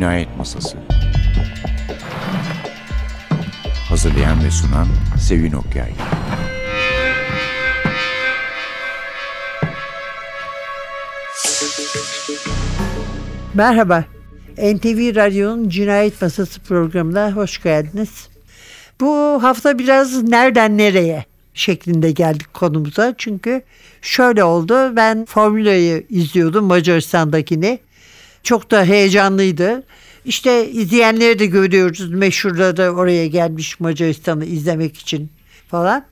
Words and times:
Cinayet 0.00 0.36
Masası 0.36 0.78
Hazırlayan 3.88 4.44
ve 4.44 4.50
sunan 4.50 4.86
Sevin 5.18 5.52
Okyay 5.52 5.90
Merhaba. 13.54 14.04
NTV 14.58 15.16
Radyo'nun 15.16 15.68
Cinayet 15.68 16.22
Masası 16.22 16.60
programına 16.60 17.32
hoş 17.32 17.62
geldiniz. 17.62 18.28
Bu 19.00 19.42
hafta 19.42 19.78
biraz 19.78 20.22
nereden 20.22 20.78
nereye 20.78 21.24
şeklinde 21.54 22.10
geldik 22.10 22.54
konumuza. 22.54 23.14
Çünkü 23.18 23.62
şöyle 24.02 24.44
oldu. 24.44 24.96
Ben 24.96 25.24
Formula'yı 25.24 26.06
izliyordum 26.10 26.64
Macaristan'dakini. 26.64 27.78
Çok 28.42 28.70
da 28.70 28.84
heyecanlıydı. 28.84 29.82
İşte 30.24 30.70
izleyenleri 30.70 31.38
de 31.38 31.46
görüyoruz. 31.46 32.10
Meşhurları 32.10 32.90
oraya 32.90 33.26
gelmiş 33.26 33.80
Macaristan'ı 33.80 34.44
izlemek 34.44 34.98
için 34.98 35.30
falan. 35.68 36.04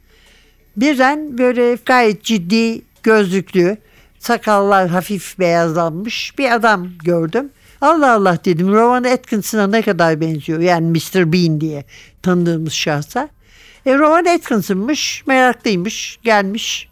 Birden 0.76 1.38
böyle 1.38 1.78
gayet 1.86 2.24
ciddi 2.24 2.82
gözlüklü, 3.02 3.76
sakallar 4.18 4.88
hafif 4.88 5.38
beyazlanmış 5.38 6.38
bir 6.38 6.54
adam 6.54 6.88
gördüm. 7.04 7.50
Allah 7.80 8.12
Allah 8.12 8.38
dedim 8.44 8.72
Rowan 8.72 9.04
Atkinson'a 9.04 9.66
ne 9.66 9.82
kadar 9.82 10.20
benziyor 10.20 10.60
yani 10.60 10.90
Mr. 10.90 11.32
Bean 11.32 11.60
diye 11.60 11.84
tanıdığımız 12.22 12.72
şahsa. 12.72 13.28
E, 13.86 13.98
Rowan 13.98 14.34
Atkinson'mış 14.34 15.26
meraklıymış 15.26 16.18
gelmiş 16.22 16.88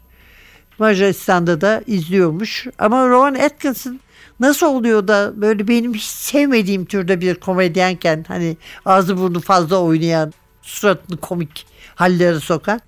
Macaristan'da 0.79 1.61
da 1.61 1.81
izliyormuş. 1.87 2.67
Ama 2.79 3.09
Rowan 3.09 3.35
Atkinson 3.45 3.99
nasıl 4.39 4.67
oluyor 4.67 5.07
da 5.07 5.33
böyle 5.35 5.67
benim 5.67 5.93
hiç 5.93 6.03
sevmediğim 6.03 6.85
türde 6.85 7.21
bir 7.21 7.35
komedyenken 7.35 8.25
hani 8.27 8.57
ağzı 8.85 9.17
burnu 9.17 9.39
fazla 9.39 9.81
oynayan 9.81 10.33
suratını 10.61 11.17
komik 11.17 11.65
hallere 11.95 12.39
sokan 12.39 12.81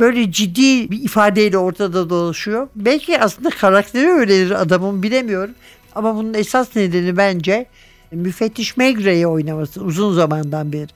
böyle 0.00 0.32
ciddi 0.32 0.90
bir 0.90 1.02
ifadeyle 1.02 1.58
ortada 1.58 2.10
dolaşıyor. 2.10 2.68
Belki 2.76 3.20
aslında 3.20 3.50
karakteri 3.50 4.08
öyledir 4.08 4.50
adamın 4.50 5.02
bilemiyorum. 5.02 5.54
Ama 5.94 6.16
bunun 6.16 6.34
esas 6.34 6.76
nedeni 6.76 7.16
bence 7.16 7.66
müfettiş 8.10 8.76
Megre'yi 8.76 9.26
oynaması 9.26 9.80
uzun 9.80 10.14
zamandan 10.14 10.72
beri. 10.72 10.88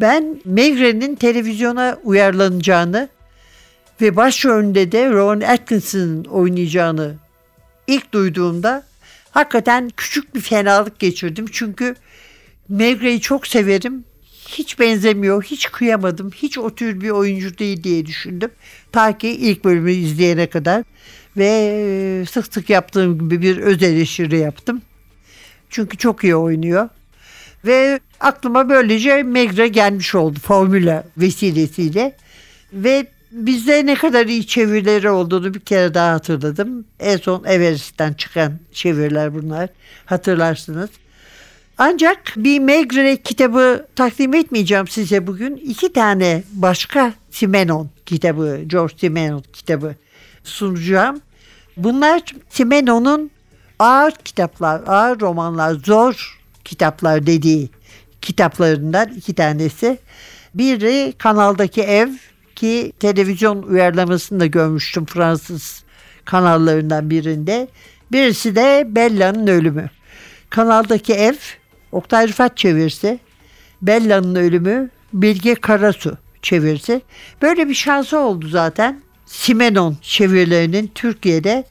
Ben 0.00 0.40
Megre'nin 0.44 1.14
televizyona 1.14 1.98
uyarlanacağını 2.04 3.08
ve 4.00 4.16
başrolünde 4.16 4.92
de 4.92 5.10
Rowan 5.10 5.40
Atkinson'ın 5.40 6.24
oynayacağını 6.24 7.14
ilk 7.86 8.12
duyduğumda 8.12 8.84
hakikaten 9.34 9.90
küçük 9.96 10.34
bir 10.34 10.40
fenalık 10.40 10.98
geçirdim. 10.98 11.46
Çünkü 11.52 11.94
Megre'yi 12.68 13.20
çok 13.20 13.46
severim. 13.46 14.04
Hiç 14.48 14.80
benzemiyor, 14.80 15.42
hiç 15.42 15.70
kıyamadım, 15.70 16.30
hiç 16.30 16.58
o 16.58 16.74
tür 16.74 17.00
bir 17.00 17.10
oyuncu 17.10 17.58
değil 17.58 17.82
diye 17.82 18.06
düşündüm. 18.06 18.50
Ta 18.92 19.18
ki 19.18 19.28
ilk 19.28 19.64
bölümü 19.64 19.92
izleyene 19.92 20.46
kadar 20.46 20.84
ve 21.36 21.48
e, 22.22 22.26
sık 22.26 22.54
sık 22.54 22.70
yaptığım 22.70 23.18
gibi 23.18 23.42
bir 23.42 23.58
öz 23.58 23.82
eleştiri 23.82 24.38
yaptım. 24.38 24.82
Çünkü 25.70 25.96
çok 25.96 26.24
iyi 26.24 26.36
oynuyor. 26.36 26.88
Ve 27.64 28.00
aklıma 28.20 28.68
böylece 28.68 29.22
Megre 29.22 29.68
gelmiş 29.68 30.14
oldu 30.14 30.38
formüla 30.40 31.04
vesilesiyle. 31.16 32.16
Ve 32.72 33.06
bizde 33.34 33.86
ne 33.86 33.94
kadar 33.94 34.26
iyi 34.26 34.46
çevirileri 34.46 35.10
olduğunu 35.10 35.54
bir 35.54 35.60
kere 35.60 35.94
daha 35.94 36.12
hatırladım. 36.12 36.84
En 37.00 37.16
son 37.16 37.44
Everest'ten 37.44 38.12
çıkan 38.12 38.52
çeviriler 38.72 39.34
bunlar. 39.34 39.68
Hatırlarsınız. 40.06 40.90
Ancak 41.78 42.32
bir 42.36 42.58
Megre 42.58 43.16
kitabı 43.16 43.86
takdim 43.96 44.34
etmeyeceğim 44.34 44.88
size 44.88 45.26
bugün. 45.26 45.56
İki 45.56 45.92
tane 45.92 46.42
başka 46.52 47.12
Simenon 47.30 47.90
kitabı, 48.06 48.60
George 48.66 48.94
Simenon 48.98 49.44
kitabı 49.52 49.94
sunacağım. 50.44 51.20
Bunlar 51.76 52.22
Simenon'un 52.50 53.30
ağır 53.78 54.12
kitaplar, 54.12 54.82
ağır 54.86 55.20
romanlar, 55.20 55.74
zor 55.74 56.40
kitaplar 56.64 57.26
dediği 57.26 57.70
kitaplarından 58.22 59.08
iki 59.08 59.34
tanesi. 59.34 59.98
Biri 60.54 61.12
Kanaldaki 61.18 61.82
Ev 61.82 62.08
ki 62.64 62.92
televizyon 63.00 63.62
uyarlamasını 63.62 64.40
da 64.40 64.46
görmüştüm 64.46 65.06
Fransız 65.06 65.84
kanallarından 66.24 67.10
birinde. 67.10 67.68
Birisi 68.12 68.56
de 68.56 68.84
Bella'nın 68.88 69.46
Ölümü. 69.46 69.90
Kanaldaki 70.50 71.12
Ev 71.14 71.34
Oktay 71.92 72.28
Rıfat 72.28 72.56
çevirsi. 72.56 73.18
Bella'nın 73.82 74.34
Ölümü 74.34 74.90
Bilge 75.12 75.54
Karasu 75.54 76.18
çevirsi. 76.42 77.02
Böyle 77.42 77.68
bir 77.68 77.74
şansı 77.74 78.18
oldu 78.18 78.48
zaten. 78.48 79.00
Simenon 79.26 79.96
çevirilerinin 80.02 80.90
Türkiye'de 80.94 81.64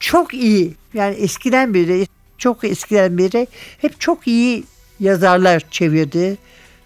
çok 0.00 0.34
iyi 0.34 0.74
yani 0.94 1.14
eskiden 1.14 1.74
beri 1.74 2.06
çok 2.38 2.64
eskiden 2.64 3.18
beri 3.18 3.46
hep 3.80 4.00
çok 4.00 4.28
iyi 4.28 4.64
yazarlar 5.00 5.62
çevirdi. 5.70 6.36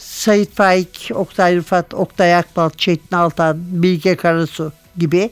Sait 0.03 0.55
Faik, 0.55 1.11
Oktay 1.15 1.57
Rıfat, 1.57 1.95
Oktay 1.95 2.35
Akbal, 2.35 2.71
Çetin 2.71 3.17
Altan, 3.17 3.59
Bilge 3.59 4.17
Karasu 4.17 4.73
gibi 4.97 5.31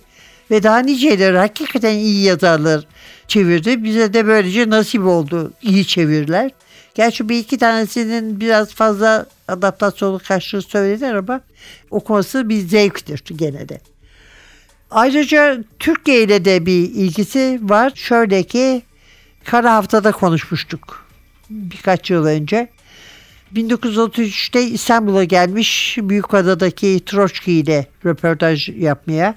ve 0.51 0.63
daha 0.63 0.79
niceleri 0.79 1.39
hakikaten 1.39 1.95
iyi 1.95 2.25
yazarlar 2.25 2.85
çevirdi. 3.29 3.85
Bize 3.85 4.13
de 4.13 4.27
böylece 4.27 4.71
nasip 4.71 5.03
oldu 5.03 5.53
iyi 5.63 5.87
çeviriler. 5.87 6.51
Gerçi 6.95 7.29
bir 7.29 7.39
iki 7.39 7.59
tanesinin 7.59 8.41
biraz 8.41 8.75
fazla 8.75 9.27
adaptasyonu 9.49 10.21
kaçtığı 10.29 10.63
söylenir 10.63 11.15
ama 11.15 11.41
okuması 11.91 12.49
bir 12.49 12.61
zevktir 12.61 13.25
gene 13.37 13.69
de. 13.69 13.81
Ayrıca 14.91 15.65
Türkiye 15.79 16.23
ile 16.23 16.45
de 16.45 16.67
bir 16.67 16.83
ilgisi 16.83 17.61
var. 17.63 17.93
Şöyle 17.95 18.43
ki 18.43 18.83
Kara 19.45 19.75
Haftada 19.75 20.13
konuşmuştuk 20.13 21.07
birkaç 21.51 22.11
yıl 22.11 22.27
önce. 22.27 22.69
1933'te 23.55 24.63
İstanbul'a 24.63 25.25
gelmiş 25.25 25.99
Büyükada'daki 26.03 27.01
Troçki 27.07 27.53
ile 27.53 27.87
röportaj 28.07 28.69
yapmaya. 28.69 29.35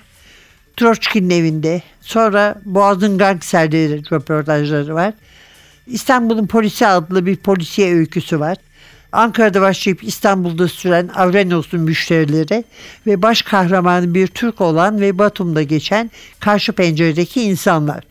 Troçki'nin 0.77 1.29
evinde. 1.29 1.81
Sonra 2.01 2.61
Boğaz'ın 2.65 3.17
gangsterleri 3.17 4.01
röportajları 4.11 4.95
var. 4.95 5.13
İstanbul'un 5.87 6.47
Polisi 6.47 6.87
adlı 6.87 7.25
bir 7.25 7.35
polisiye 7.35 7.95
öyküsü 7.95 8.39
var. 8.39 8.57
Ankara'da 9.11 9.61
başlayıp 9.61 10.03
İstanbul'da 10.03 10.67
süren 10.67 11.07
Avrenos'un 11.07 11.81
müşterileri 11.81 12.63
ve 13.07 13.21
baş 13.21 13.41
kahramanı 13.41 14.13
bir 14.13 14.27
Türk 14.27 14.61
olan 14.61 15.01
ve 15.01 15.17
Batum'da 15.17 15.63
geçen 15.63 16.11
karşı 16.39 16.73
penceredeki 16.73 17.41
insanlar. 17.41 18.03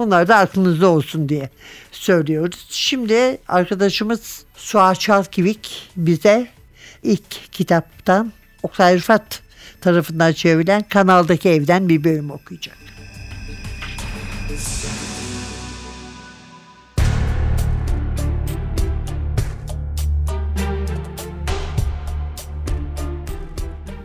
Bunlar 0.00 0.28
da 0.28 0.36
aklınızda 0.36 0.88
olsun 0.88 1.28
diye 1.28 1.50
söylüyoruz. 1.92 2.66
Şimdi 2.70 3.38
arkadaşımız 3.48 4.44
Suat 4.56 5.00
Çalkivik 5.00 5.90
bize 5.96 6.46
ilk 7.02 7.52
kitaptan 7.52 8.32
Oktay 8.62 8.96
Rıfat 8.96 9.42
tarafından 9.80 10.32
çevrilen 10.32 10.82
Kanaldaki 10.82 11.48
Evden 11.48 11.88
bir 11.88 12.04
bölüm 12.04 12.30
okuyacak. 12.30 12.76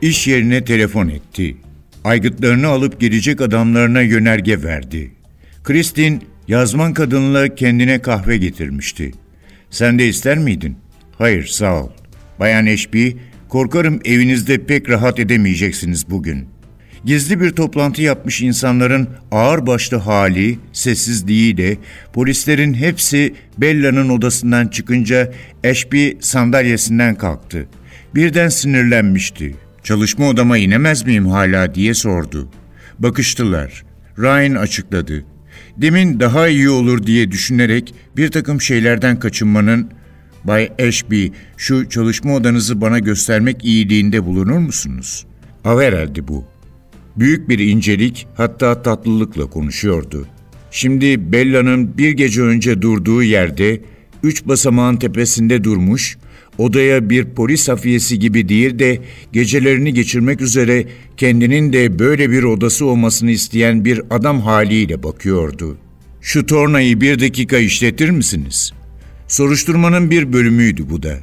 İş 0.02 0.28
yerine 0.28 0.66
telefon 0.66 1.08
etti. 1.08 1.58
Aygıtlarını 2.04 2.68
alıp 2.68 3.00
gelecek 3.00 3.42
adamlarına 3.42 4.02
yönerge 4.02 4.64
verdi. 4.64 5.15
Kristin 5.66 6.24
yazman 6.48 6.94
kadınla 6.94 7.56
kendine 7.56 8.02
kahve 8.02 8.38
getirmişti. 8.38 9.12
Sen 9.70 10.00
de 10.00 10.08
ister 10.08 10.38
miydin? 10.38 10.78
Hayır 11.18 11.46
sağ 11.46 11.84
ol. 11.84 11.90
Bayan 12.40 12.66
Eşbi, 12.66 13.18
korkarım 13.50 14.00
evinizde 14.06 14.66
pek 14.66 14.90
rahat 14.90 15.20
edemeyeceksiniz 15.20 16.10
bugün. 16.10 16.48
Gizli 17.06 17.42
bir 17.42 17.52
toplantı 17.52 18.02
yapmış 18.02 18.42
insanların 18.42 19.08
ağır 19.32 19.68
başlı 19.68 19.98
hali, 19.98 20.60
sessizliğiyle 20.74 21.78
polislerin 22.14 22.74
hepsi 22.74 23.34
Bella'nın 23.58 24.10
odasından 24.10 24.68
çıkınca 24.68 25.34
Eşbi 25.64 26.18
sandalyesinden 26.22 27.16
kalktı. 27.16 27.68
Birden 28.16 28.50
sinirlenmişti. 28.50 29.56
Çalışma 29.84 30.28
odama 30.30 30.58
inemez 30.58 31.06
miyim 31.06 31.28
hala 31.28 31.76
diye 31.76 31.94
sordu. 31.94 32.50
Bakıştılar. 33.00 33.84
Ryan 34.20 34.56
açıkladı. 34.56 35.26
Demin 35.78 36.20
daha 36.20 36.48
iyi 36.48 36.70
olur 36.70 37.04
diye 37.04 37.32
düşünerek 37.32 37.94
bir 38.18 38.32
takım 38.32 38.62
şeylerden 38.62 39.20
kaçınmanın 39.20 39.90
Bay 40.44 40.70
Ashby 40.80 41.28
şu 41.58 41.90
çalışma 41.90 42.36
odanızı 42.36 42.82
bana 42.82 43.00
göstermek 43.00 43.66
iyiliğinde 43.66 44.26
bulunur 44.26 44.58
musunuz? 44.58 45.26
Avereldi 45.64 46.28
bu. 46.28 46.46
Büyük 47.16 47.50
bir 47.50 47.60
incelik 47.60 48.28
hatta 48.36 48.82
tatlılıkla 48.82 49.46
konuşuyordu. 49.50 50.28
Şimdi 50.72 51.32
Bella'nın 51.32 51.98
bir 51.98 52.12
gece 52.12 52.42
önce 52.42 52.82
durduğu 52.82 53.24
yerde 53.24 53.82
üç 54.24 54.46
basamağın 54.48 54.98
tepesinde 54.98 55.64
durmuş, 55.64 56.18
odaya 56.58 57.10
bir 57.10 57.26
polis 57.26 57.70
hafiyesi 57.70 58.20
gibi 58.20 58.50
değil 58.50 58.80
de 58.80 59.00
gecelerini 59.34 59.94
geçirmek 59.94 60.42
üzere 60.42 60.86
kendinin 61.18 61.74
de 61.74 62.00
böyle 62.00 62.32
bir 62.32 62.44
odası 62.44 62.86
olmasını 62.86 63.32
isteyen 63.32 63.86
bir 63.86 64.02
adam 64.10 64.42
haliyle 64.42 65.04
bakıyordu. 65.04 65.78
Şu 66.22 66.46
tornayı 66.46 67.02
bir 67.02 67.20
dakika 67.20 67.58
işletir 67.58 68.10
misiniz? 68.10 68.74
Soruşturmanın 69.28 70.12
bir 70.12 70.34
bölümüydü 70.34 70.90
bu 70.90 71.04
da. 71.04 71.20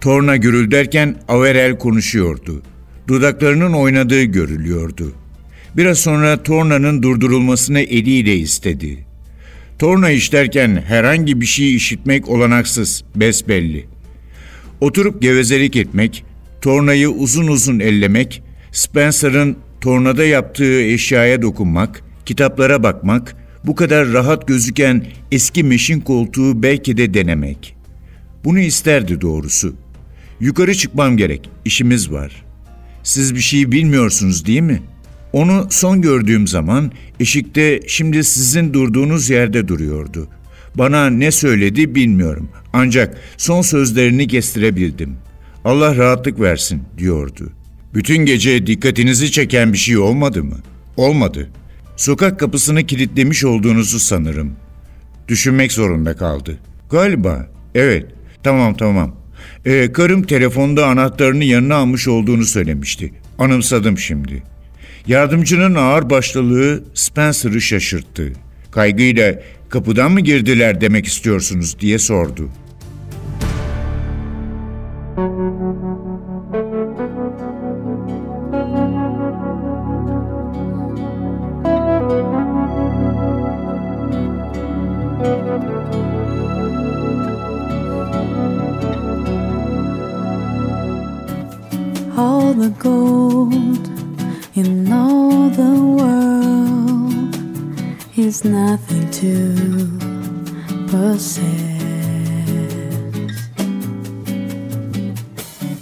Torna 0.00 0.36
gürülderken 0.36 1.16
Averel 1.28 1.78
konuşuyordu. 1.78 2.62
Dudaklarının 3.08 3.72
oynadığı 3.72 4.22
görülüyordu. 4.22 5.12
Biraz 5.76 5.98
sonra 5.98 6.42
tornanın 6.42 7.02
durdurulmasını 7.02 7.80
eliyle 7.80 8.36
istedi. 8.36 9.04
Torna 9.78 10.10
işlerken 10.10 10.84
herhangi 10.86 11.40
bir 11.40 11.46
şey 11.46 11.76
işitmek 11.76 12.28
olanaksız, 12.28 13.04
besbelli. 13.16 13.86
Oturup 14.80 15.22
gevezelik 15.22 15.76
etmek, 15.76 16.24
tornayı 16.60 17.08
uzun 17.08 17.46
uzun 17.46 17.80
ellemek, 17.80 18.42
Spencer'ın 18.72 19.56
tornada 19.80 20.24
yaptığı 20.24 20.82
eşyaya 20.82 21.42
dokunmak, 21.42 22.02
kitaplara 22.26 22.82
bakmak, 22.82 23.36
bu 23.64 23.74
kadar 23.74 24.12
rahat 24.12 24.48
gözüken 24.48 25.06
eski 25.32 25.64
meşin 25.64 26.00
koltuğu 26.00 26.62
belki 26.62 26.96
de 26.96 27.14
denemek. 27.14 27.76
Bunu 28.44 28.58
isterdi 28.60 29.20
doğrusu. 29.20 29.74
Yukarı 30.40 30.74
çıkmam 30.74 31.16
gerek, 31.16 31.50
işimiz 31.64 32.12
var. 32.12 32.44
Siz 33.02 33.34
bir 33.34 33.40
şey 33.40 33.72
bilmiyorsunuz 33.72 34.46
değil 34.46 34.60
mi? 34.60 34.82
Onu 35.32 35.66
son 35.70 36.02
gördüğüm 36.02 36.46
zaman 36.46 36.92
eşikte 37.20 37.80
şimdi 37.86 38.24
sizin 38.24 38.74
durduğunuz 38.74 39.30
yerde 39.30 39.68
duruyordu. 39.68 40.28
Bana 40.78 41.10
ne 41.10 41.30
söyledi 41.30 41.94
bilmiyorum. 41.94 42.48
Ancak 42.72 43.16
son 43.36 43.62
sözlerini 43.62 44.28
kestirebildim. 44.28 45.16
Allah 45.64 45.96
rahatlık 45.96 46.40
versin 46.40 46.82
diyordu. 46.98 47.52
Bütün 47.94 48.16
gece 48.16 48.66
dikkatinizi 48.66 49.30
çeken 49.30 49.72
bir 49.72 49.78
şey 49.78 49.98
olmadı 49.98 50.44
mı? 50.44 50.56
Olmadı. 50.96 51.50
Sokak 51.96 52.40
kapısını 52.40 52.86
kilitlemiş 52.86 53.44
olduğunuzu 53.44 53.98
sanırım. 53.98 54.52
Düşünmek 55.28 55.72
zorunda 55.72 56.16
kaldı. 56.16 56.58
Galiba. 56.90 57.46
Evet. 57.74 58.06
Tamam 58.42 58.74
tamam. 58.74 59.16
Ee, 59.66 59.92
karım 59.92 60.22
telefonda 60.22 60.86
anahtarını 60.86 61.44
yanına 61.44 61.74
almış 61.74 62.08
olduğunu 62.08 62.44
söylemişti. 62.44 63.12
Anımsadım 63.38 63.98
şimdi. 63.98 64.42
Yardımcının 65.06 65.74
ağır 65.74 66.10
başlılığı 66.10 66.84
Spencer'ı 66.94 67.60
şaşırttı. 67.60 68.32
Kaygıyla 68.70 69.40
kapıdan 69.68 70.12
mı 70.12 70.20
girdiler 70.20 70.80
demek 70.80 71.06
istiyorsunuz 71.06 71.80
diye 71.80 71.98
sordu. 71.98 72.50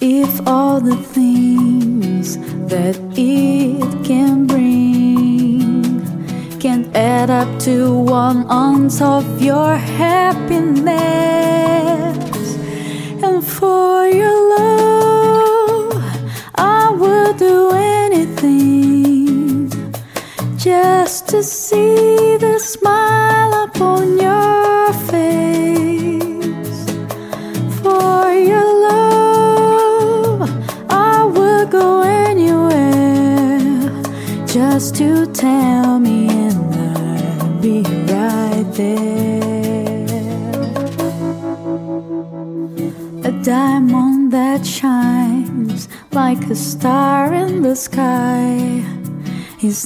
If 0.01 0.47
all 0.47 0.81
the 0.81 0.97
things 0.97 2.39
that 2.69 2.97
it 3.15 4.03
can 4.03 4.47
bring 4.47 5.83
can't 6.59 6.89
add 6.97 7.29
up 7.29 7.59
to 7.65 7.99
one 7.99 8.51
ounce 8.51 9.03
of 9.03 9.43
your 9.43 9.77
happiness, 9.77 10.97
and 13.23 13.45
for 13.45 13.86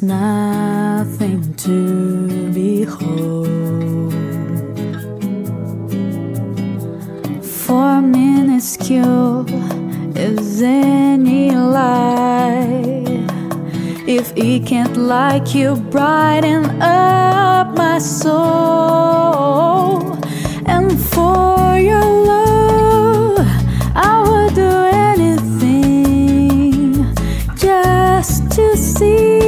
is 0.01 0.03
nothing 0.03 1.55
to 1.55 2.53
behold. 2.53 4.13
For 7.43 8.01
minuscule 8.01 9.47
is 10.17 10.63
any 10.63 11.53
lie 11.53 13.05
if 14.07 14.33
it 14.37 14.67
can't 14.67 14.97
like 14.97 15.55
you 15.55 15.77
brighten 15.91 16.65
up 16.83 17.77
my 17.77 17.99
soul 17.99 18.41
and 20.67 20.99
for 21.13 21.79
your 21.79 22.07
love 22.27 23.39
I 23.95 24.23
would 24.29 24.55
do 24.55 24.71
anything 25.11 26.35
just 27.57 28.51
to 28.53 28.77
see 28.77 29.40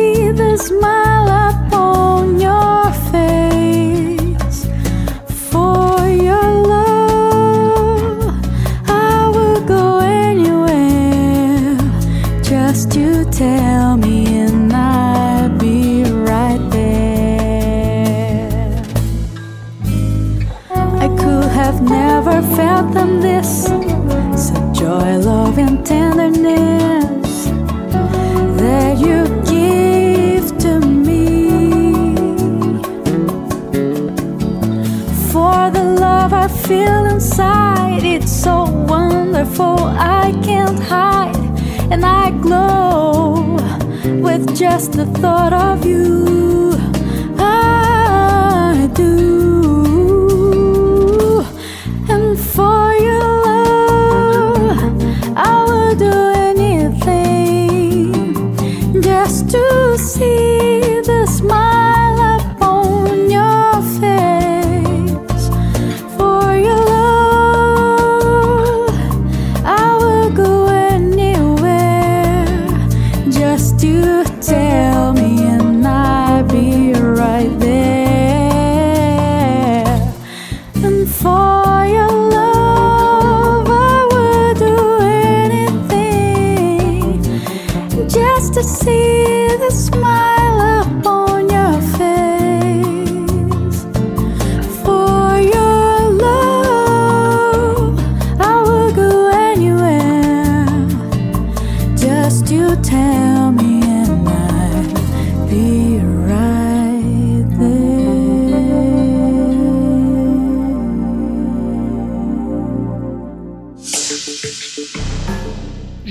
never 21.82 22.42
felt 22.56 22.92
them 22.94 23.20
this 23.20 23.66
such 24.36 24.78
joy, 24.78 25.16
love, 25.18 25.41
just 44.62 44.92
the 44.92 45.04
thought 45.06 45.52
of 45.52 45.84
you. 45.84 46.31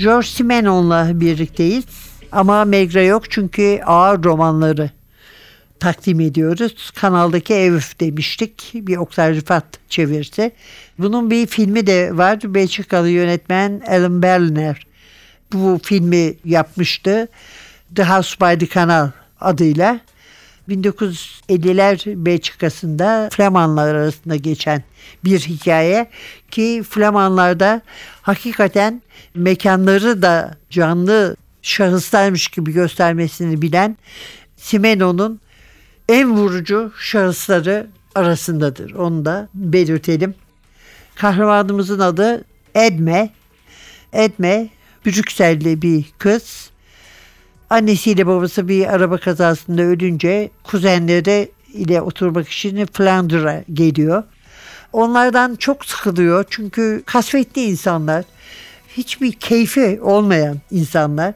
George 0.02 0.26
Simenon'la 0.26 1.20
birlikteyiz. 1.20 1.84
Ama 2.32 2.64
Megra 2.64 3.02
yok 3.02 3.30
çünkü 3.30 3.80
ağır 3.86 4.24
romanları 4.24 4.90
takdim 5.80 6.20
ediyoruz. 6.20 6.90
Kanaldaki 6.90 7.54
ev 7.54 7.78
demiştik. 8.00 8.70
Bir 8.74 8.96
Oktay 8.96 9.36
Rıfat 9.36 9.64
çevirisi. 9.88 10.52
Bunun 10.98 11.30
bir 11.30 11.46
filmi 11.46 11.86
de 11.86 12.16
var. 12.16 12.38
Belçikalı 12.44 13.08
yönetmen 13.08 13.82
Alan 13.88 14.22
Berliner 14.22 14.86
bu 15.52 15.80
filmi 15.82 16.34
yapmıştı. 16.44 17.28
The 17.96 18.04
House 18.04 18.36
by 18.40 18.66
the 18.66 18.74
Canal 18.74 19.10
adıyla. 19.40 20.00
1950'ler 20.68 22.24
Belçika'sında 22.26 23.28
Flamanlar 23.32 23.94
arasında 23.94 24.36
geçen 24.36 24.82
bir 25.24 25.40
hikaye 25.40 26.10
ki 26.50 26.82
Flamanlarda 26.90 27.82
hakikaten 28.22 29.02
mekanları 29.34 30.22
da 30.22 30.56
canlı 30.70 31.36
şahıslarmış 31.62 32.48
gibi 32.48 32.72
göstermesini 32.72 33.62
bilen 33.62 33.96
Simeno'nun 34.56 35.40
en 36.08 36.36
vurucu 36.36 36.92
şahısları 36.98 37.86
arasındadır. 38.14 38.92
Onu 38.92 39.24
da 39.24 39.48
belirtelim. 39.54 40.34
Kahramanımızın 41.14 42.00
adı 42.00 42.44
Edme. 42.74 43.30
Edme 44.12 44.68
Brüksel'li 45.06 45.82
bir 45.82 46.04
kız. 46.18 46.70
Annesiyle 47.72 48.26
babası 48.26 48.68
bir 48.68 48.86
araba 48.86 49.16
kazasında 49.16 49.82
ölünce 49.82 50.50
kuzenleri 50.64 51.50
ile 51.72 52.00
oturmak 52.00 52.48
için 52.48 52.86
Flandra 52.86 53.64
geliyor. 53.72 54.22
Onlardan 54.92 55.54
çok 55.54 55.84
sıkılıyor 55.84 56.44
çünkü 56.50 57.02
kasvetli 57.06 57.62
insanlar. 57.64 58.24
Hiçbir 58.96 59.32
keyfi 59.32 60.00
olmayan 60.02 60.58
insanlar. 60.70 61.34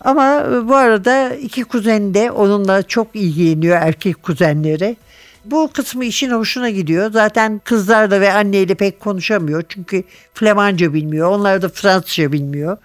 Ama 0.00 0.46
bu 0.68 0.76
arada 0.76 1.34
iki 1.34 1.64
kuzen 1.64 2.14
de 2.14 2.30
onunla 2.30 2.82
çok 2.82 3.16
ilgileniyor 3.16 3.76
erkek 3.76 4.22
kuzenleri. 4.22 4.96
Bu 5.44 5.70
kısmı 5.72 6.04
işin 6.04 6.30
hoşuna 6.30 6.70
gidiyor. 6.70 7.12
Zaten 7.12 7.60
kızlar 7.64 8.10
da 8.10 8.20
ve 8.20 8.32
anneyle 8.32 8.74
pek 8.74 9.00
konuşamıyor. 9.00 9.64
Çünkü 9.68 10.04
Flemanca 10.34 10.94
bilmiyor. 10.94 11.30
Onlar 11.30 11.62
da 11.62 11.68
Fransızca 11.68 12.32
bilmiyor. 12.32 12.76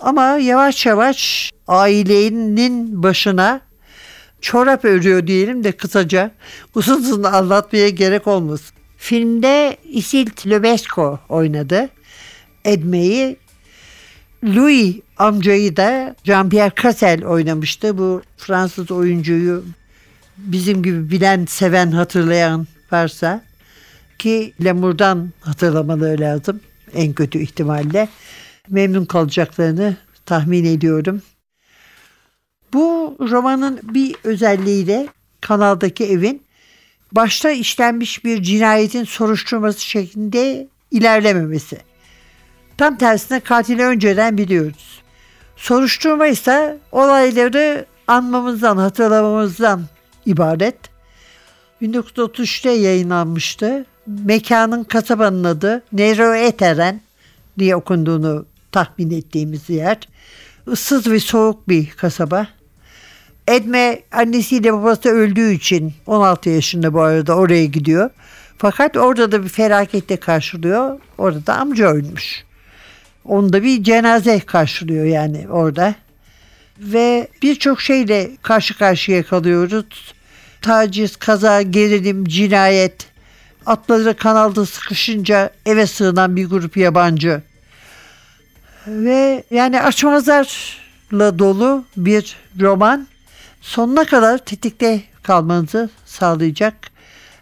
Ama 0.00 0.22
yavaş 0.22 0.86
yavaş 0.86 1.52
ailenin 1.68 3.02
başına 3.02 3.60
çorap 4.40 4.84
örüyor 4.84 5.26
diyelim 5.26 5.64
de 5.64 5.72
kısaca 5.72 6.30
uzun 6.74 6.98
uzun 6.98 7.22
anlatmaya 7.22 7.88
gerek 7.88 8.26
olmasın. 8.26 8.76
Filmde 8.96 9.76
Isilt 9.84 10.46
Löbesko 10.46 11.18
oynadı. 11.28 11.88
Edme'yi 12.64 13.36
Louis 14.44 14.96
amcayı 15.18 15.76
da 15.76 16.16
Jean-Pierre 16.24 16.82
Cassel 16.82 17.24
oynamıştı. 17.24 17.98
Bu 17.98 18.22
Fransız 18.36 18.90
oyuncuyu 18.90 19.64
bizim 20.36 20.82
gibi 20.82 21.10
bilen, 21.10 21.44
seven, 21.44 21.90
hatırlayan 21.90 22.66
varsa 22.92 23.42
ki 24.18 24.52
Lemur'dan 24.64 25.32
hatırlamaları 25.40 26.20
lazım 26.20 26.60
en 26.94 27.12
kötü 27.12 27.38
ihtimalle. 27.38 28.08
Memnun 28.68 29.04
kalacaklarını 29.04 29.96
tahmin 30.26 30.64
ediyorum. 30.64 31.22
Bu 32.76 33.16
romanın 33.20 33.80
bir 33.82 34.16
özelliği 34.24 34.86
de 34.86 35.08
kanaldaki 35.40 36.04
evin 36.04 36.42
başta 37.12 37.50
işlenmiş 37.50 38.24
bir 38.24 38.42
cinayetin 38.42 39.04
soruşturması 39.04 39.80
şeklinde 39.80 40.68
ilerlememesi. 40.90 41.78
Tam 42.78 42.98
tersine 42.98 43.40
katili 43.40 43.84
önceden 43.84 44.38
biliyoruz. 44.38 45.02
Soruşturma 45.56 46.26
ise 46.26 46.78
olayları 46.92 47.86
anmamızdan, 48.06 48.76
hatırlamamızdan 48.76 49.82
ibaret. 50.26 50.76
1933'te 51.82 52.70
yayınlanmıştı. 52.70 53.86
Mekanın 54.06 54.84
kasabanın 54.84 55.44
adı 55.44 55.82
Nero 55.92 56.34
Eteren 56.34 57.00
diye 57.58 57.76
okunduğunu 57.76 58.46
tahmin 58.72 59.10
ettiğimiz 59.10 59.70
yer. 59.70 59.98
Issız 60.72 61.06
ve 61.10 61.20
soğuk 61.20 61.68
bir 61.68 61.90
kasaba. 61.90 62.55
Edme 63.48 64.02
annesiyle 64.12 64.72
babası 64.72 65.08
öldüğü 65.08 65.52
için 65.52 65.94
16 66.06 66.50
yaşında 66.50 66.94
bu 66.94 67.00
arada 67.02 67.36
oraya 67.36 67.66
gidiyor. 67.66 68.10
Fakat 68.58 68.96
orada 68.96 69.32
da 69.32 69.44
bir 69.44 69.48
felaketle 69.48 70.16
karşılıyor. 70.16 71.00
Orada 71.18 71.46
da 71.46 71.54
amca 71.54 71.86
ölmüş. 71.86 72.44
Onda 73.24 73.62
bir 73.62 73.82
cenaze 73.82 74.40
karşılıyor 74.40 75.04
yani 75.04 75.46
orada. 75.50 75.94
Ve 76.78 77.28
birçok 77.42 77.80
şeyle 77.80 78.30
karşı 78.42 78.78
karşıya 78.78 79.22
kalıyoruz. 79.22 80.14
Taciz, 80.62 81.16
kaza, 81.16 81.62
gerilim, 81.62 82.24
cinayet, 82.24 83.06
atları 83.66 84.16
kanalda 84.16 84.66
sıkışınca 84.66 85.50
eve 85.66 85.86
sığınan 85.86 86.36
bir 86.36 86.46
grup 86.46 86.76
yabancı. 86.76 87.42
Ve 88.86 89.44
yani 89.50 89.82
açmazlarla 89.82 91.38
dolu 91.38 91.84
bir 91.96 92.36
roman 92.60 93.06
sonuna 93.66 94.04
kadar 94.04 94.38
tetikte 94.38 95.02
kalmanızı 95.22 95.90
sağlayacak. 96.04 96.74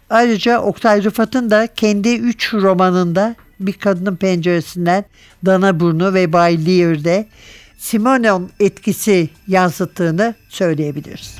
Ayrıca 0.09 0.59
Oktay 0.59 1.03
Rıfat'ın 1.03 1.49
da 1.49 1.67
kendi 1.67 2.15
üç 2.15 2.53
romanında 2.53 3.35
bir 3.59 3.73
kadının 3.73 4.15
penceresinden 4.15 5.05
Dana 5.45 5.79
Burnu 5.79 6.13
ve 6.13 6.33
Bay 6.33 6.65
Lear'de 6.65 7.27
Simonon 7.77 8.49
etkisi 8.59 9.29
yansıttığını 9.47 10.35
söyleyebiliriz. 10.49 11.35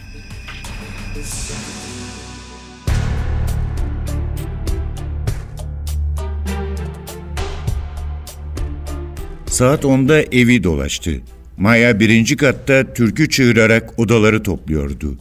Saat 9.47 9.83
10'da 9.83 10.21
evi 10.21 10.63
dolaştı. 10.63 11.21
Maya 11.57 11.99
birinci 11.99 12.37
katta 12.37 12.93
türkü 12.93 13.29
çığırarak 13.29 13.99
odaları 13.99 14.43
topluyordu. 14.43 15.17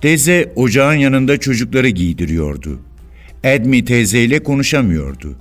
Teyze 0.00 0.52
ocağın 0.56 0.94
yanında 0.94 1.40
çocukları 1.40 1.88
giydiriyordu. 1.88 2.78
Edmi 3.44 3.84
teyzeyle 3.84 4.42
konuşamıyordu. 4.42 5.36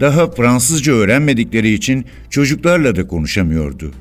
Daha 0.00 0.30
Fransızca 0.30 0.92
öğrenmedikleri 0.92 1.72
için 1.72 2.04
çocuklarla 2.30 2.96
da 2.96 3.06
konuşamıyordu. 3.06 3.92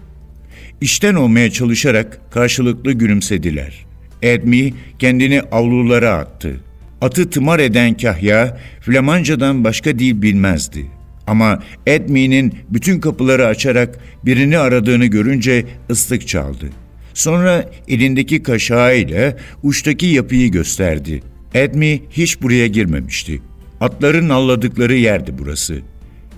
İşten 0.82 1.16
olmaya 1.16 1.52
çalışarak 1.52 2.20
karşılıklı 2.32 2.92
gülümsediler. 2.92 3.86
Edmi 4.22 4.74
kendini 5.00 5.42
avlulara 5.42 6.14
attı. 6.14 6.60
Atı 7.02 7.30
tımar 7.30 7.60
eden 7.60 7.98
Kahya, 7.98 8.58
Flamancadan 8.82 9.64
başka 9.64 10.00
dil 10.00 10.22
bilmezdi. 10.22 10.99
Ama 11.30 11.64
Edmi'nin 11.88 12.54
bütün 12.70 13.00
kapıları 13.00 13.46
açarak 13.46 14.00
birini 14.26 14.58
aradığını 14.58 15.06
görünce 15.06 15.66
ıslık 15.90 16.28
çaldı. 16.28 16.66
Sonra 17.14 17.72
elindeki 17.88 18.44
kaşağıyla 18.44 19.38
uçtaki 19.64 20.06
yapıyı 20.06 20.52
gösterdi. 20.52 21.22
Edmi 21.54 22.02
hiç 22.12 22.42
buraya 22.42 22.68
girmemişti. 22.68 23.42
Atların 23.82 24.30
alladıkları 24.30 24.96
yerdi 24.96 25.32
burası. 25.40 25.82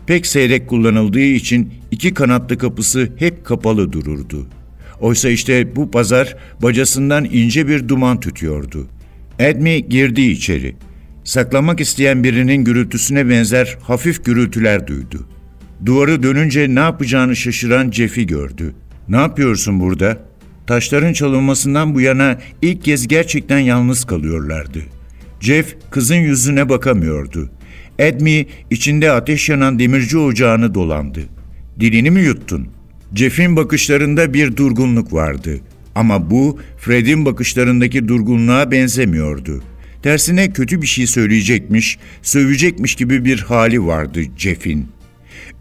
Pek 0.07 0.25
seyrek 0.25 0.67
kullanıldığı 0.67 1.19
için 1.19 1.73
iki 1.91 2.13
kanatlı 2.13 2.57
kapısı 2.57 3.09
hep 3.17 3.45
kapalı 3.45 3.91
dururdu. 3.91 4.47
Oysa 4.99 5.29
işte 5.29 5.75
bu 5.75 5.91
pazar 5.91 6.35
bacasından 6.61 7.25
ince 7.25 7.67
bir 7.67 7.87
duman 7.87 8.19
tütüyordu. 8.19 8.87
Edmi 9.39 9.89
girdi 9.89 10.21
içeri. 10.21 10.75
Saklamak 11.23 11.79
isteyen 11.79 12.23
birinin 12.23 12.63
gürültüsüne 12.63 13.29
benzer 13.29 13.77
hafif 13.81 14.25
gürültüler 14.25 14.87
duydu. 14.87 15.27
Duvarı 15.85 16.23
dönünce 16.23 16.75
ne 16.75 16.79
yapacağını 16.79 17.35
şaşıran 17.35 17.91
Jeff'i 17.91 18.27
gördü. 18.27 18.73
Ne 19.09 19.15
yapıyorsun 19.15 19.79
burada? 19.79 20.17
Taşların 20.67 21.13
çalınmasından 21.13 21.95
bu 21.95 22.01
yana 22.01 22.37
ilk 22.61 22.83
kez 22.83 23.07
gerçekten 23.07 23.59
yalnız 23.59 24.05
kalıyorlardı. 24.05 24.79
Jeff 25.39 25.75
kızın 25.91 26.15
yüzüne 26.15 26.69
bakamıyordu. 26.69 27.49
Edmi 27.99 28.45
içinde 28.69 29.11
ateş 29.11 29.49
yanan 29.49 29.79
demirci 29.79 30.17
ocağını 30.17 30.73
dolandı. 30.73 31.21
Dilini 31.79 32.11
mi 32.11 32.21
yuttun? 32.21 32.67
Jeff'in 33.15 33.55
bakışlarında 33.55 34.33
bir 34.33 34.57
durgunluk 34.57 35.13
vardı. 35.13 35.59
Ama 35.95 36.31
bu 36.31 36.59
Fred'in 36.77 37.25
bakışlarındaki 37.25 38.07
durgunluğa 38.07 38.71
benzemiyordu. 38.71 39.63
Tersine 40.03 40.53
kötü 40.53 40.81
bir 40.81 40.87
şey 40.87 41.07
söyleyecekmiş, 41.07 41.97
sövecekmiş 42.21 42.95
gibi 42.95 43.25
bir 43.25 43.39
hali 43.39 43.85
vardı 43.85 44.21
Jeff'in. 44.37 44.87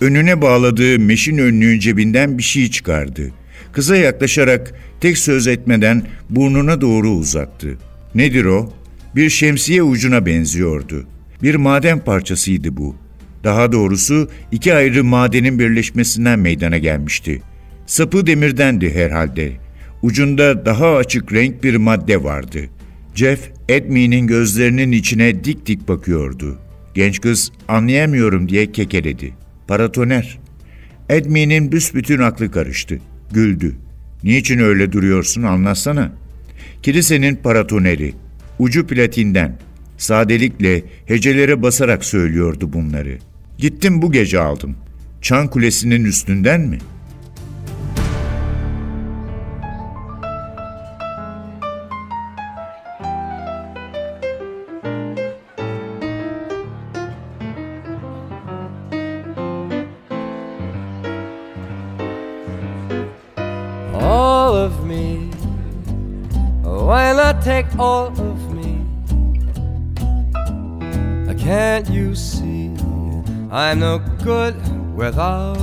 Önüne 0.01 0.43
bağladığı 0.43 0.99
meşin 0.99 1.39
önlüğün 1.39 1.79
cebinden 1.79 2.39
bir 2.39 2.43
şey 2.43 2.71
çıkardı. 2.71 3.31
Kıza 3.73 3.97
yaklaşarak 3.97 4.75
tek 5.01 5.19
söz 5.19 5.47
etmeden 5.47 6.03
burnuna 6.31 6.81
doğru 6.81 7.11
uzattı. 7.11 7.79
Nedir 8.15 8.45
o? 8.45 8.73
Bir 9.17 9.31
şemsiye 9.31 9.83
ucuna 9.83 10.27
benziyordu. 10.27 11.07
Bir 11.43 11.55
maden 11.55 12.05
parçasıydı 12.05 12.77
bu. 12.77 12.97
Daha 13.45 13.73
doğrusu 13.73 14.31
iki 14.53 14.75
ayrı 14.75 15.05
madenin 15.05 15.59
birleşmesinden 15.59 16.39
meydana 16.39 16.79
gelmişti. 16.79 17.43
Sapı 17.87 18.27
demirdendi 18.27 18.95
herhalde. 18.95 19.53
Ucunda 20.03 20.67
daha 20.67 20.97
açık 20.97 21.33
renk 21.33 21.65
bir 21.65 21.77
madde 21.77 22.25
vardı. 22.25 22.61
Jeff, 23.15 23.41
Edmi'nin 23.71 24.27
gözlerinin 24.27 24.93
içine 24.93 25.45
dik 25.45 25.67
dik 25.67 25.89
bakıyordu. 25.89 26.59
Genç 26.95 27.21
kız 27.21 27.53
anlayamıyorum 27.69 28.49
diye 28.49 28.73
kekeledi. 28.73 29.35
Paratoner. 29.69 30.39
Edmi'nin 31.09 31.73
büsbütün 31.73 32.19
aklı 32.19 32.51
karıştı. 32.51 32.99
Güldü. 33.33 33.77
Niçin 34.25 34.59
öyle 34.59 34.93
duruyorsun 34.93 35.43
anlatsana. 35.43 36.13
Kilisenin 36.83 37.37
paratoneri. 37.37 38.15
Ucu 38.59 38.87
platinden. 38.87 39.59
Sadelikle 39.99 40.83
hecelere 41.07 41.63
basarak 41.63 42.05
söylüyordu 42.05 42.73
bunları. 42.73 43.19
Gittim 43.59 44.03
bu 44.03 44.13
gece 44.13 44.41
aldım. 44.41 44.77
Çan 45.23 45.49
kulesinin 45.49 46.05
üstünden 46.05 46.61
mi?'' 46.61 47.00
Can't 71.51 71.91
you 71.91 72.15
see 72.15 72.69
I'm 73.51 73.81
no 73.81 73.99
good 74.23 74.55
without 74.95 75.59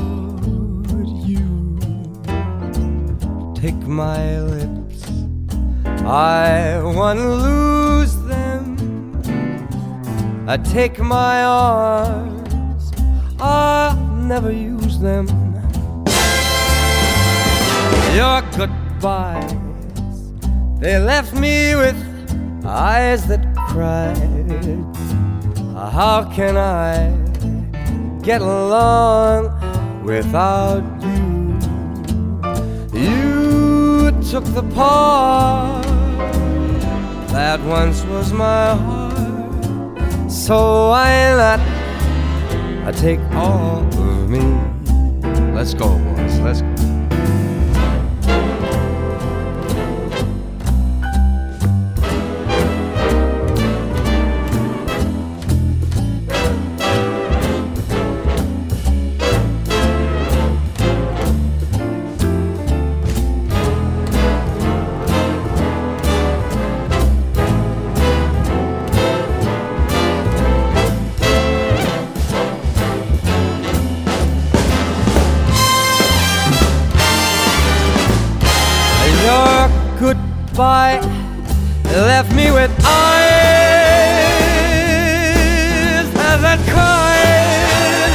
you? 1.25 1.79
Take 3.56 3.82
my 3.88 4.41
lips, 4.41 5.10
I 6.03 6.82
wanna 6.84 7.29
lose 7.36 8.17
them. 8.24 8.75
I 10.46 10.58
take 10.58 11.00
my 11.00 11.46
arms, 11.46 12.91
I'll 13.39 13.96
never 14.34 14.51
use 14.51 15.00
them 15.00 15.25
your 18.13 18.41
goodbyes. 18.58 19.53
They 20.82 21.00
left 21.00 21.34
me 21.34 21.75
with 21.75 21.98
eyes 22.65 23.25
that 23.27 23.56
cried. 23.56 24.26
How 25.91 26.29
can 26.32 26.58
I 26.58 27.10
get 28.22 28.41
along 28.41 30.03
without 30.03 30.84
you? 31.01 31.58
You 32.94 34.12
took 34.29 34.44
the 34.53 34.63
part 34.75 35.84
that 37.32 37.60
once 37.62 38.03
was 38.06 38.34
my 38.34 38.75
heart. 38.75 40.32
So 40.32 40.89
why 40.89 41.34
not 41.36 41.60
I 42.86 42.91
take 42.91 43.19
all 43.32 43.80
of 43.80 44.30
me? 44.30 44.43
Let's 45.54 45.73
go, 45.73 45.97
boys. 45.97 46.39
Let's 46.39 46.62
go. 46.62 46.96
Left 81.95 82.34
me 82.34 82.52
with 82.52 82.71
eyes 82.86 83.38
that 86.43 86.60
cried. 86.69 88.13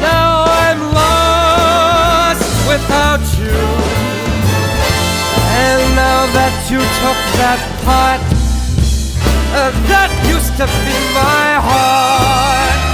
Now 0.00 0.44
I'm 0.64 0.80
lost 0.94 2.48
without 2.68 3.24
you. 3.38 3.60
And 5.62 5.80
now 5.94 6.26
that 6.36 6.54
you 6.70 6.78
took 6.78 7.18
that 7.40 7.60
part 7.84 8.20
uh, 9.52 9.70
that 9.88 10.10
used 10.28 10.56
to 10.56 10.66
be 10.66 10.96
my 11.12 11.58
heart. 11.60 12.89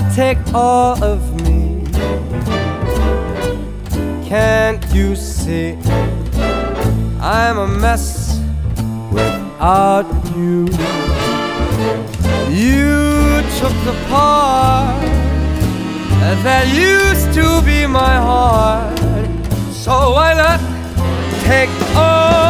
Not 0.00 0.14
take 0.14 0.38
all 0.54 1.02
of 1.02 1.20
me? 1.42 1.82
Can't 4.28 4.84
you 4.94 5.16
see 5.16 5.76
I'm 7.20 7.58
a 7.58 7.66
mess 7.66 8.38
without 9.10 10.06
you? 10.36 10.66
You 12.62 13.42
took 13.58 13.76
the 13.88 13.96
part 14.08 15.02
that 16.44 16.64
used 16.68 17.34
to 17.34 17.46
be 17.66 17.86
my 17.86 18.16
heart. 18.28 18.98
So 19.72 20.12
why 20.12 20.34
not 20.34 20.60
take 21.44 21.70
all 21.96 22.47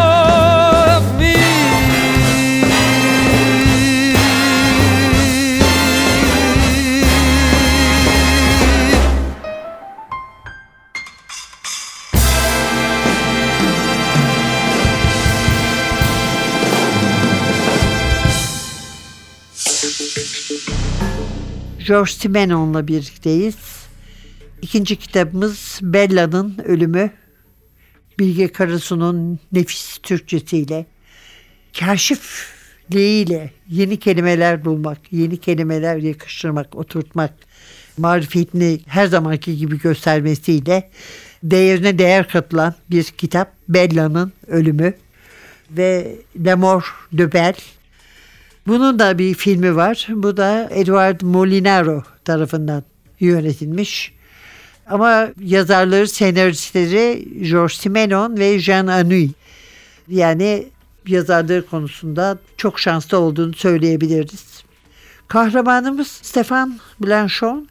George 21.89 22.11
Simenon'la 22.11 22.89
birlikteyiz. 22.89 23.57
İkinci 24.63 24.97
kitabımız 24.97 25.79
Bella'nın 25.83 26.59
Ölümü. 26.65 27.11
Bilge 28.19 28.49
Karasu'nun 28.53 29.39
nefis 29.53 29.99
Türkçesiyle, 29.99 30.87
kaşifliğiyle 31.81 33.51
yeni 33.69 33.99
kelimeler 33.99 34.65
bulmak, 34.65 34.99
yeni 35.13 35.37
kelimeler 35.37 35.97
yakıştırmak, 35.97 36.77
oturtmak, 36.77 37.35
marifetini 37.99 38.81
her 38.87 39.07
zamanki 39.07 39.57
gibi 39.57 39.81
göstermesiyle 39.81 40.91
değerine 41.43 41.99
değer 41.99 42.29
katılan 42.29 42.75
bir 42.91 43.05
kitap 43.05 43.53
Bella'nın 43.69 44.33
Ölümü 44.47 44.95
ve 45.71 46.17
Lemor 46.45 46.95
de 47.13 47.33
Bell 47.33 47.55
bunun 48.69 48.99
da 48.99 49.19
bir 49.19 49.35
filmi 49.35 49.77
var. 49.77 50.07
Bu 50.11 50.37
da 50.37 50.69
Edward 50.71 51.21
Molinaro 51.21 52.03
tarafından 52.25 52.83
yönetilmiş. 53.21 54.13
Ama 54.87 55.29
yazarları, 55.41 56.09
senaristleri 56.09 57.29
George 57.51 57.75
Simenon 57.75 58.39
ve 58.39 58.59
Jean 58.59 58.87
Anouilh. 58.87 59.33
Yani 60.09 60.67
yazarları 61.07 61.67
konusunda 61.67 62.39
çok 62.57 62.81
şanslı 62.81 63.19
olduğunu 63.19 63.55
söyleyebiliriz. 63.55 64.63
Kahramanımız 65.29 66.09
Stefan 66.09 66.79
Blanchon, 67.01 67.69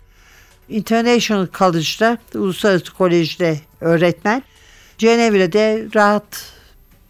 International 0.69 1.47
College'da, 1.53 2.17
Uluslararası 2.35 2.93
Kolej'de 2.93 3.59
öğretmen. 3.81 4.43
Cenevre'de 4.97 5.87
rahat, 5.95 6.53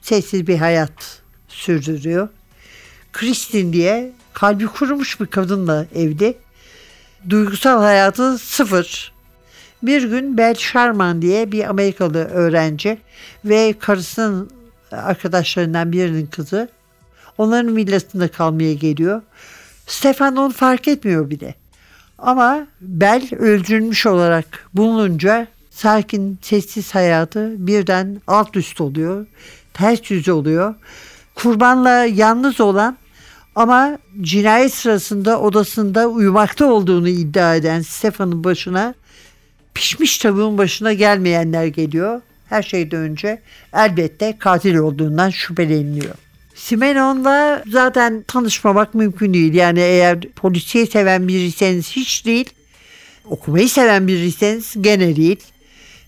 sessiz 0.02 0.48
bir 0.48 0.58
hayat 0.58 1.22
sürdürüyor. 1.48 2.30
Kristin 3.18 3.74
diye 3.74 4.12
kalbi 4.34 4.68
kurumuş 4.68 5.20
bir 5.20 5.26
kadınla 5.26 5.86
evli. 5.96 6.38
Duygusal 7.30 7.82
hayatı 7.82 8.38
sıfır. 8.38 9.14
Bir 9.84 10.04
gün 10.04 10.38
Bel 10.38 10.56
Sharman 10.56 11.22
diye 11.22 11.52
bir 11.52 11.70
Amerikalı 11.70 12.26
öğrenci 12.26 12.98
ve 13.46 13.74
karısının 13.80 14.50
arkadaşlarından 14.92 15.92
birinin 15.92 16.26
kızı 16.26 16.70
onların 17.38 17.76
villasında 17.76 18.28
kalmaya 18.28 18.74
geliyor. 18.74 19.22
Stefan 19.88 20.36
onu 20.36 20.54
fark 20.54 20.88
etmiyor 20.88 21.30
bile. 21.30 21.56
Ama 22.18 22.68
Bel 22.82 23.30
öldürülmüş 23.40 24.06
olarak 24.06 24.70
bulununca 24.74 25.48
sakin, 25.70 26.40
sessiz 26.42 26.96
hayatı 26.96 27.68
birden 27.68 28.22
alt 28.28 28.56
üst 28.56 28.82
oluyor. 28.82 29.26
Ters 29.74 30.12
yüz 30.12 30.30
oluyor 30.30 30.76
kurbanla 31.38 32.06
yalnız 32.06 32.62
olan 32.62 32.98
ama 33.58 33.98
cinayet 34.22 34.74
sırasında 34.74 35.42
odasında 35.42 36.08
uyumakta 36.08 36.66
olduğunu 36.66 37.10
iddia 37.10 37.56
eden 37.56 37.82
Stefan'ın 37.82 38.44
başına 38.44 38.94
pişmiş 39.74 40.18
tavuğun 40.18 40.58
başına 40.58 40.94
gelmeyenler 40.94 41.66
geliyor. 41.66 42.22
Her 42.50 42.64
şeyden 42.64 43.00
önce 43.00 43.42
elbette 43.74 44.38
katil 44.40 44.76
olduğundan 44.76 45.30
şüpheleniliyor. 45.30 46.16
Simenon'la 46.56 47.64
zaten 47.72 48.24
tanışmamak 48.28 48.96
mümkün 48.96 49.34
değil. 49.34 49.54
Yani 49.54 49.80
eğer 49.80 50.22
polisiye 50.22 50.86
seven 50.86 51.28
biriyseniz 51.28 51.92
hiç 51.92 52.26
değil, 52.26 52.50
okumayı 53.26 53.70
seven 53.70 54.08
biriyseniz 54.08 54.76
gene 54.82 55.16
değil. 55.16 55.40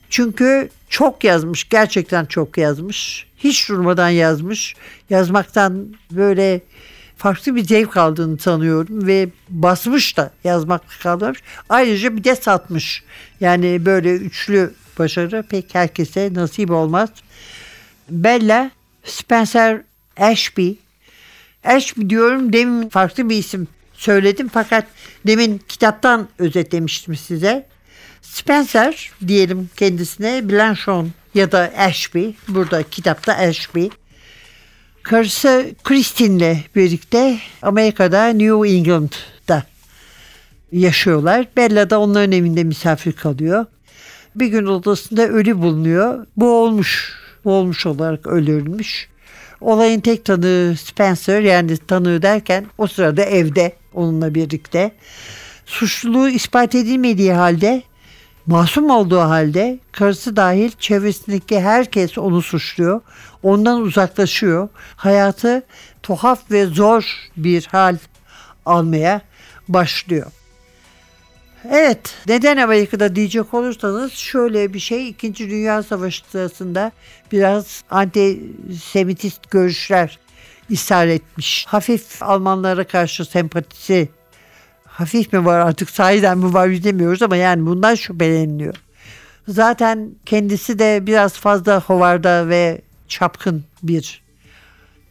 Çünkü 0.10 0.70
çok 0.90 1.24
yazmış, 1.24 1.70
gerçekten 1.70 2.26
çok 2.26 2.58
yazmış. 2.58 3.26
Hiç 3.38 3.70
durmadan 3.70 4.10
yazmış. 4.10 4.76
Yazmaktan 5.10 5.88
böyle 6.12 6.62
farklı 7.20 7.56
bir 7.56 7.64
zevk 7.64 7.98
aldığını 7.98 8.40
sanıyorum 8.40 9.08
ve 9.08 9.30
basmış 9.50 10.18
da 10.18 10.32
yazmakla 10.44 10.94
kalmamış. 11.04 11.40
Ayrıca 11.70 12.18
bir 12.18 12.24
de 12.24 12.36
satmış. 12.36 13.04
Yani 13.40 13.86
böyle 13.86 14.14
üçlü 14.14 14.74
başarı 15.00 15.44
pek 15.50 15.76
herkese 15.76 16.30
nasip 16.34 16.72
olmaz. 16.72 17.10
Bella 18.10 18.72
Spencer 19.04 19.82
Ashby. 20.18 20.72
Ashby 21.64 22.10
diyorum 22.10 22.54
demin 22.54 22.90
farklı 22.90 23.30
bir 23.30 23.38
isim 23.38 23.68
söyledim 23.94 24.50
fakat 24.54 24.86
demin 25.28 25.62
kitaptan 25.68 26.30
özetlemiştim 26.40 27.16
size. 27.16 27.68
Spencer 28.22 29.12
diyelim 29.28 29.70
kendisine 29.78 30.50
Blanchon 30.50 31.12
ya 31.34 31.52
da 31.52 31.72
Ashby 31.78 32.30
burada 32.48 32.84
kitapta 32.84 33.34
Ashby. 33.34 33.88
Karısı 35.04 35.72
Christine'le 35.84 36.58
birlikte 36.76 37.38
Amerika'da 37.62 38.28
New 38.28 38.70
England'da 38.70 39.64
yaşıyorlar. 40.72 41.48
Bella 41.58 41.90
da 41.90 42.00
onların 42.00 42.32
evinde 42.32 42.64
misafir 42.64 43.12
kalıyor. 43.12 43.66
Bir 44.36 44.48
gün 44.48 44.66
odasında 44.66 45.28
ölü 45.28 45.58
bulunuyor. 45.58 46.28
Bu 46.38 46.50
olmuş. 46.52 47.20
Bu 47.46 47.52
olmuş 47.52 47.86
olarak 47.86 48.28
öldürülmüş. 48.28 49.10
Olayın 49.62 50.00
tek 50.00 50.26
tanığı 50.26 50.76
Spencer 50.78 51.42
yani 51.42 51.78
tanığı 51.78 52.22
derken 52.22 52.66
o 52.78 52.88
sırada 52.88 53.24
evde 53.24 53.74
onunla 53.94 54.36
birlikte. 54.36 54.92
Suçluluğu 55.66 56.30
ispat 56.30 56.76
edilmediği 56.76 57.34
halde 57.34 57.84
masum 58.50 58.90
olduğu 58.90 59.20
halde 59.20 59.80
karısı 59.92 60.36
dahil 60.36 60.72
çevresindeki 60.80 61.60
herkes 61.60 62.18
onu 62.18 62.42
suçluyor. 62.42 63.02
Ondan 63.44 63.82
uzaklaşıyor. 63.82 64.70
Hayatı 64.96 65.64
tuhaf 66.04 66.52
ve 66.52 66.66
zor 66.66 67.30
bir 67.38 67.66
hal 67.66 67.98
almaya 68.66 69.22
başlıyor. 69.68 70.32
Evet, 71.72 72.16
neden 72.28 72.58
Amerika'da 72.58 73.16
diyecek 73.16 73.54
olursanız 73.54 74.14
şöyle 74.14 74.74
bir 74.74 74.80
şey 74.80 75.10
İkinci 75.10 75.50
Dünya 75.50 75.84
Savaşı 75.84 76.24
sırasında 76.32 76.92
biraz 77.32 77.84
antisemitist 77.92 79.52
görüşler 79.52 80.20
ishar 80.70 81.08
etmiş. 81.08 81.66
Hafif 81.68 82.24
Almanlara 82.24 82.84
karşı 82.84 83.26
sempatisi 83.26 84.10
hafif 85.00 85.34
mi 85.34 85.46
var 85.46 85.60
artık 85.60 85.90
sahiden 85.90 86.38
mi 86.38 86.54
var 86.54 86.70
bilemiyoruz 86.70 87.22
ama 87.22 87.36
yani 87.36 87.66
bundan 87.66 87.96
şüpheleniliyor. 87.96 88.76
Zaten 89.48 90.10
kendisi 90.26 90.80
de 90.80 91.00
biraz 91.08 91.34
fazla 91.34 91.82
hovarda 91.82 92.50
ve 92.50 92.82
çapkın 93.08 93.64
bir 93.84 94.22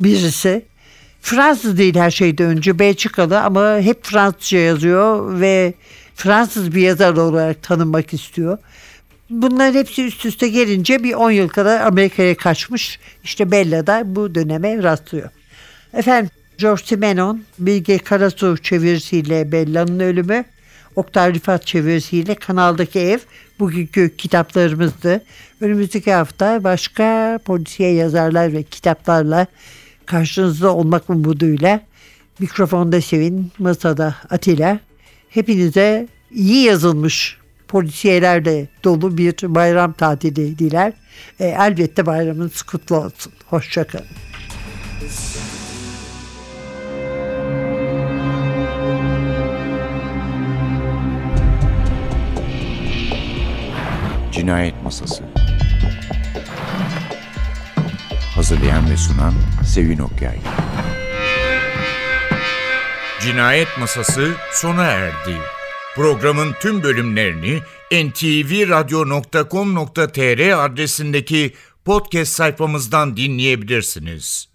birisi. 0.01 0.65
Fransız 1.21 1.79
değil 1.79 1.95
her 1.95 2.11
şeyden 2.11 2.47
önce 2.47 2.79
Belçikalı 2.79 3.41
ama 3.41 3.79
hep 3.81 4.05
Fransızca 4.05 4.59
yazıyor 4.59 5.41
ve 5.41 5.75
Fransız 6.15 6.75
bir 6.75 6.81
yazar 6.81 7.17
olarak 7.17 7.63
tanınmak 7.63 8.15
istiyor. 8.15 8.59
Bunların 9.31 9.79
hepsi 9.79 10.05
üst 10.05 10.27
üste 10.27 10.49
gelince 10.49 11.05
bir 11.05 11.15
10 11.15 11.31
yıl 11.31 11.49
kadar 11.49 11.81
Amerika'ya 11.81 12.37
kaçmış. 12.37 12.99
İşte 13.25 13.51
Bella 13.51 13.87
da 13.87 14.03
bu 14.07 14.35
döneme 14.35 14.83
rastlıyor. 14.83 15.31
Efendim 15.95 16.31
George 16.59 16.83
Simenon, 16.85 17.43
Bilge 17.59 17.99
Karasu 17.99 18.57
çevirisiyle 18.63 19.53
Bella'nın 19.53 20.01
ölümü, 20.01 20.45
Oktay 20.97 21.35
Rifat 21.35 21.67
çevirisiyle 21.67 22.35
Kanaldaki 22.35 22.99
Ev 22.99 23.19
bugünkü 23.59 24.17
kitaplarımızdı. 24.17 25.23
Önümüzdeki 25.61 26.13
hafta 26.13 26.65
başka 26.65 27.39
polisiye 27.45 27.93
yazarlar 27.93 28.53
ve 28.53 28.63
kitaplarla 28.63 29.47
karşınızda 30.07 30.75
olmak 30.75 31.11
umuduyla 31.11 31.81
mikrofonda 32.39 33.01
Sevin, 33.01 33.53
masada 33.59 34.15
Atilla. 34.31 34.81
Hepinize 35.29 36.09
iyi 36.31 36.65
yazılmış 36.65 37.39
polisiyelerle 37.69 38.69
dolu 38.85 39.19
bir 39.19 39.35
bayram 39.43 39.93
tatili 39.93 40.59
diler. 40.59 40.93
E, 41.41 41.47
elbette 41.47 42.07
bayramınız 42.07 42.63
kutlu 42.63 42.97
olsun. 42.97 43.33
Hoşçakalın. 43.47 44.07
Cinayet 54.49 54.83
Masası 54.83 55.25
Hazırlayan 58.35 58.91
ve 58.91 58.97
sunan 58.97 59.35
Sevin 59.67 59.99
Okyay 59.99 60.39
Cinayet 63.21 63.69
Masası 63.81 64.35
sona 64.53 64.85
erdi. 64.85 65.37
Programın 65.95 66.53
tüm 66.61 66.83
bölümlerini 66.83 67.61
ntvradio.com.tr 67.93 70.65
adresindeki 70.65 71.55
podcast 71.85 72.33
sayfamızdan 72.33 73.17
dinleyebilirsiniz. 73.17 74.48